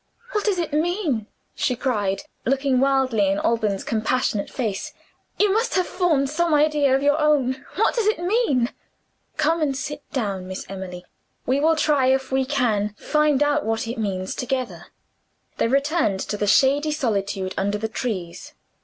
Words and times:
"What 0.31 0.45
does 0.45 0.57
it 0.57 0.73
mean?" 0.73 1.27
she 1.53 1.75
cried, 1.75 2.23
looking 2.43 2.79
wildly 2.79 3.27
in 3.29 3.37
Alban's 3.37 3.83
compassionate 3.83 4.49
face. 4.49 4.93
"You 5.37 5.53
must 5.53 5.75
have 5.75 5.85
formed 5.85 6.27
some 6.27 6.55
idea 6.55 6.95
of 6.95 7.03
your 7.03 7.19
own. 7.21 7.63
What 7.75 7.93
does 7.93 8.07
it 8.07 8.17
mean?" 8.17 8.69
"Come, 9.37 9.61
and 9.61 9.77
sit 9.77 10.01
down, 10.11 10.47
Miss 10.47 10.65
Emily. 10.67 11.05
We 11.45 11.59
will 11.59 11.75
try 11.75 12.07
if 12.07 12.31
we 12.31 12.45
can 12.45 12.95
find 12.97 13.43
out 13.43 13.63
what 13.63 13.87
it 13.87 13.99
means, 13.99 14.33
together." 14.33 14.87
They 15.59 15.67
returned 15.67 16.19
to 16.21 16.35
the 16.35 16.47
shady 16.47 16.89
solitude 16.91 17.53
under 17.55 17.77
the 17.77 17.87
trees. 17.87 18.55